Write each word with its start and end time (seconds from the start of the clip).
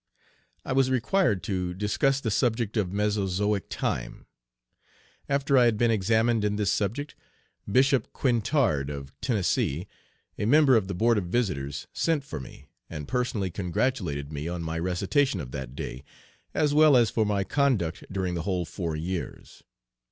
I 0.65 0.73
was 0.73 0.89
required 0.89 1.43
to 1.43 1.75
discuss 1.75 2.19
the 2.21 2.31
subject 2.31 2.75
of 2.75 2.91
"Mesozoic 2.91 3.69
Time." 3.69 4.25
After 5.29 5.59
I 5.59 5.65
had 5.65 5.77
been 5.77 5.91
examined 5.91 6.43
in 6.43 6.55
this 6.55 6.71
subject 6.71 7.13
Bishop 7.71 8.11
Quintard, 8.11 8.89
of 8.89 9.13
Tennessee, 9.21 9.87
a 10.39 10.45
member 10.45 10.75
of 10.75 10.87
the 10.87 10.95
Board 10.95 11.19
of 11.19 11.25
Visitors, 11.25 11.85
sent 11.93 12.23
for 12.23 12.39
me, 12.39 12.65
and 12.89 13.07
personally 13.07 13.51
congratulated 13.51 14.31
me 14.33 14.47
on 14.47 14.63
my 14.63 14.79
recitation 14.79 15.39
of 15.39 15.51
that 15.51 15.75
day, 15.75 16.03
as 16.51 16.73
well 16.73 16.97
as 16.97 17.11
for 17.11 17.23
my 17.23 17.43
conduct 17.43 18.03
during 18.11 18.33
the 18.33 18.41
whole 18.41 18.65
four 18.65 18.95
years. 18.95 19.61